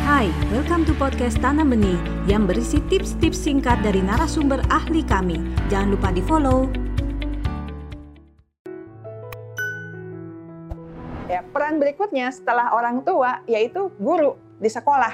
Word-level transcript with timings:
Hai, 0.00 0.32
welcome 0.48 0.88
to 0.88 0.96
podcast 0.96 1.36
Tanam 1.44 1.76
Benih 1.76 2.00
yang 2.24 2.48
berisi 2.48 2.80
tips-tips 2.88 3.36
singkat 3.36 3.84
dari 3.84 4.00
narasumber 4.00 4.64
ahli 4.72 5.04
kami. 5.04 5.36
Jangan 5.68 5.92
lupa 5.92 6.08
di 6.08 6.24
follow. 6.24 6.72
Ya, 11.28 11.44
peran 11.52 11.76
berikutnya 11.76 12.32
setelah 12.32 12.72
orang 12.72 13.04
tua 13.04 13.44
yaitu 13.44 13.92
guru 14.00 14.40
di 14.56 14.72
sekolah. 14.72 15.12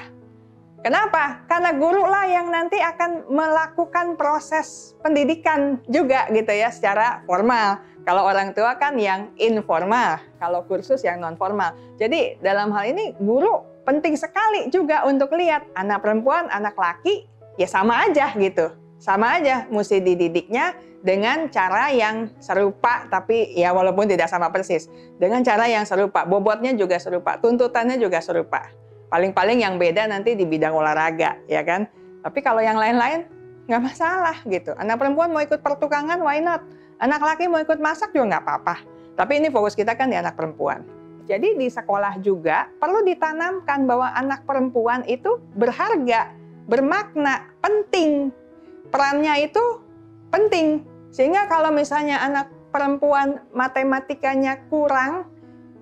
Kenapa? 0.87 1.43
Karena 1.51 1.75
guru 1.75 2.07
lah 2.07 2.31
yang 2.31 2.55
nanti 2.55 2.79
akan 2.79 3.27
melakukan 3.27 4.15
proses 4.15 4.95
pendidikan 5.03 5.83
juga 5.91 6.31
gitu 6.31 6.55
ya 6.55 6.71
secara 6.71 7.27
formal. 7.27 7.83
Kalau 8.07 8.23
orang 8.23 8.55
tua 8.55 8.79
kan 8.79 8.95
yang 8.95 9.35
informal, 9.35 10.23
kalau 10.39 10.63
kursus 10.63 11.03
yang 11.03 11.19
non 11.19 11.35
formal. 11.35 11.75
Jadi 11.99 12.39
dalam 12.39 12.71
hal 12.71 12.95
ini 12.95 13.19
guru 13.19 13.75
penting 13.87 14.19
sekali 14.19 14.69
juga 14.69 15.07
untuk 15.07 15.33
lihat 15.39 15.63
anak 15.79 16.03
perempuan, 16.03 16.51
anak 16.51 16.75
laki 16.75 17.31
ya 17.55 17.71
sama 17.71 18.05
aja 18.05 18.35
gitu. 18.35 18.75
Sama 18.99 19.39
aja 19.39 19.71
mesti 19.71 20.03
dididiknya 20.03 20.75
dengan 21.05 21.47
cara 21.53 21.95
yang 21.95 22.33
serupa 22.43 23.07
tapi 23.07 23.55
ya 23.55 23.71
walaupun 23.71 24.11
tidak 24.11 24.27
sama 24.27 24.51
persis. 24.51 24.91
Dengan 25.23 25.47
cara 25.47 25.71
yang 25.71 25.87
serupa, 25.87 26.27
bobotnya 26.27 26.75
juga 26.75 26.99
serupa, 26.99 27.39
tuntutannya 27.39 27.97
juga 28.03 28.19
serupa. 28.19 28.67
Paling-paling 29.07 29.63
yang 29.63 29.79
beda 29.79 30.11
nanti 30.11 30.35
di 30.35 30.43
bidang 30.43 30.75
olahraga, 30.75 31.39
ya 31.47 31.63
kan? 31.63 31.87
Tapi 32.27 32.43
kalau 32.43 32.59
yang 32.59 32.75
lain-lain 32.75 33.23
nggak 33.71 33.83
masalah 33.87 34.37
gitu. 34.51 34.75
Anak 34.75 34.99
perempuan 34.99 35.31
mau 35.31 35.39
ikut 35.39 35.63
pertukangan, 35.63 36.19
why 36.19 36.43
not? 36.43 36.67
Anak 36.99 37.23
laki 37.23 37.47
mau 37.47 37.63
ikut 37.63 37.79
masak 37.79 38.11
juga 38.11 38.35
nggak 38.35 38.43
apa-apa. 38.43 38.75
Tapi 39.15 39.39
ini 39.39 39.49
fokus 39.53 39.79
kita 39.79 39.95
kan 39.95 40.11
di 40.11 40.19
anak 40.19 40.35
perempuan. 40.35 40.96
Jadi 41.27 41.59
di 41.59 41.67
sekolah 41.67 42.23
juga 42.23 42.71
perlu 42.79 43.03
ditanamkan 43.03 43.83
bahwa 43.85 44.15
anak 44.15 44.47
perempuan 44.47 45.03
itu 45.11 45.43
berharga, 45.59 46.31
bermakna, 46.71 47.51
penting. 47.59 48.31
Perannya 48.95 49.51
itu 49.51 49.83
penting. 50.31 50.87
Sehingga 51.11 51.51
kalau 51.51 51.75
misalnya 51.75 52.23
anak 52.23 52.47
perempuan 52.71 53.43
matematikanya 53.51 54.63
kurang, 54.71 55.27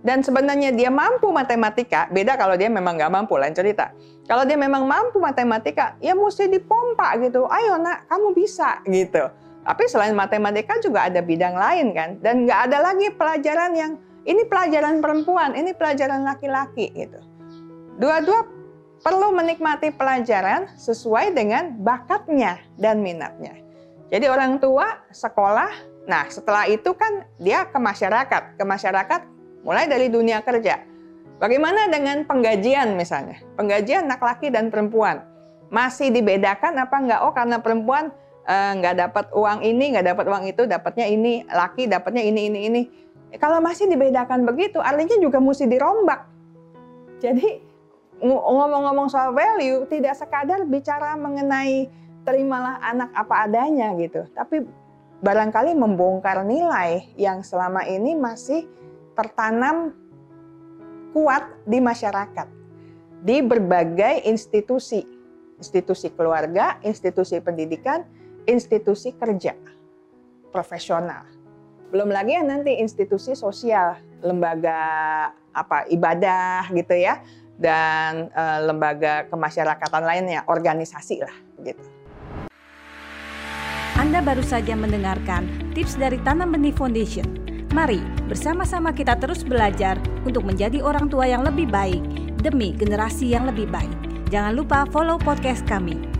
dan 0.04 0.20
sebenarnya 0.20 0.68
dia 0.68 0.92
mampu 0.92 1.32
matematika, 1.32 2.12
beda 2.12 2.36
kalau 2.36 2.60
dia 2.60 2.68
memang 2.68 3.00
nggak 3.00 3.08
mampu, 3.08 3.40
lain 3.40 3.56
cerita. 3.56 3.88
Kalau 4.28 4.44
dia 4.44 4.56
memang 4.56 4.84
mampu 4.84 5.16
matematika, 5.16 5.96
ya 5.96 6.12
mesti 6.12 6.44
dipompa 6.48 7.16
gitu. 7.24 7.48
Ayo 7.48 7.80
nak, 7.80 8.04
kamu 8.12 8.36
bisa 8.36 8.84
gitu. 8.84 9.32
Tapi 9.64 9.84
selain 9.88 10.12
matematika 10.12 10.76
juga 10.84 11.08
ada 11.08 11.24
bidang 11.24 11.56
lain 11.56 11.96
kan. 11.96 12.20
Dan 12.20 12.44
nggak 12.44 12.68
ada 12.68 12.78
lagi 12.84 13.08
pelajaran 13.16 13.72
yang 13.72 13.92
ini 14.24 14.42
pelajaran 14.48 15.04
perempuan, 15.04 15.52
ini 15.52 15.76
pelajaran 15.76 16.24
laki-laki 16.24 16.88
gitu. 16.96 17.20
Dua-dua 18.00 18.48
perlu 19.04 19.36
menikmati 19.36 19.92
pelajaran 19.92 20.72
sesuai 20.80 21.36
dengan 21.36 21.76
bakatnya 21.80 22.58
dan 22.80 23.04
minatnya. 23.04 23.60
Jadi 24.08 24.26
orang 24.28 24.56
tua 24.60 25.04
sekolah, 25.12 25.70
nah 26.08 26.24
setelah 26.32 26.64
itu 26.68 26.92
kan 26.96 27.28
dia 27.36 27.68
ke 27.68 27.76
masyarakat. 27.76 28.56
Ke 28.56 28.64
masyarakat 28.64 29.20
mulai 29.62 29.84
dari 29.84 30.08
dunia 30.08 30.40
kerja. 30.40 30.80
Bagaimana 31.36 31.90
dengan 31.92 32.24
penggajian 32.24 32.96
misalnya? 32.96 33.42
Penggajian 33.58 34.08
anak 34.08 34.22
laki 34.22 34.48
dan 34.48 34.72
perempuan. 34.72 35.20
Masih 35.68 36.08
dibedakan 36.14 36.78
apa 36.78 36.96
enggak? 36.96 37.20
Oh 37.26 37.34
karena 37.34 37.58
perempuan 37.58 38.14
Eh, 38.44 38.92
dapat 38.92 39.32
uang 39.32 39.64
ini, 39.64 39.96
nggak 39.96 40.04
dapat 40.04 40.24
uang 40.28 40.44
itu, 40.44 40.68
dapatnya 40.68 41.08
ini, 41.08 41.48
laki 41.48 41.88
dapatnya 41.88 42.20
ini, 42.20 42.52
ini, 42.52 42.58
ini. 42.68 42.82
Kalau 43.38 43.58
masih 43.58 43.90
dibedakan 43.90 44.46
begitu, 44.46 44.78
artinya 44.78 45.18
juga 45.18 45.42
mesti 45.42 45.66
dirombak. 45.66 46.20
Jadi 47.18 47.62
ngomong-ngomong 48.22 49.10
soal 49.10 49.34
value, 49.34 49.84
tidak 49.90 50.14
sekadar 50.14 50.62
bicara 50.64 51.18
mengenai 51.18 51.90
terimalah 52.24 52.80
anak 52.80 53.10
apa 53.12 53.34
adanya 53.44 53.92
gitu, 54.00 54.24
tapi 54.32 54.64
barangkali 55.20 55.76
membongkar 55.76 56.40
nilai 56.44 57.10
yang 57.20 57.44
selama 57.44 57.84
ini 57.84 58.16
masih 58.16 58.64
tertanam 59.12 59.92
kuat 61.12 61.46
di 61.68 61.78
masyarakat, 61.78 62.48
di 63.22 63.44
berbagai 63.44 64.24
institusi, 64.24 65.04
institusi 65.60 66.10
keluarga, 66.10 66.80
institusi 66.82 67.38
pendidikan, 67.38 68.02
institusi 68.48 69.12
kerja 69.14 69.54
profesional. 70.50 71.28
Belum 71.94 72.10
lagi 72.10 72.34
yang 72.34 72.50
nanti 72.50 72.74
institusi 72.82 73.38
sosial, 73.38 73.94
lembaga 74.18 74.74
apa 75.54 75.86
ibadah 75.86 76.66
gitu 76.74 76.90
ya, 76.90 77.22
dan 77.54 78.34
e, 78.34 78.44
lembaga 78.66 79.30
kemasyarakatan 79.30 80.02
lainnya, 80.02 80.42
organisasi 80.50 81.22
lah 81.22 81.30
gitu. 81.62 81.78
Anda 83.94 84.18
baru 84.26 84.42
saja 84.42 84.74
mendengarkan 84.74 85.70
tips 85.78 85.94
dari 85.94 86.18
Tanam 86.26 86.50
Benih 86.50 86.74
Foundation. 86.74 87.30
Mari 87.70 88.02
bersama-sama 88.26 88.90
kita 88.90 89.14
terus 89.14 89.46
belajar 89.46 89.94
untuk 90.26 90.42
menjadi 90.42 90.82
orang 90.82 91.06
tua 91.06 91.30
yang 91.30 91.46
lebih 91.46 91.70
baik 91.70 92.02
demi 92.42 92.74
generasi 92.74 93.30
yang 93.30 93.46
lebih 93.46 93.70
baik. 93.70 93.94
Jangan 94.34 94.58
lupa 94.58 94.82
follow 94.90 95.14
podcast 95.14 95.62
kami 95.70 96.13